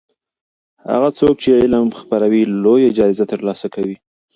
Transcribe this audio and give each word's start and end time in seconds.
هغه 0.91 1.09
څوک 1.19 1.35
چې 1.43 1.49
علم 1.61 1.87
خپروي 1.99 2.43
لویه 2.63 2.89
جایزه 2.97 3.25
ترلاسه 3.31 3.67
کوي. 3.75 3.95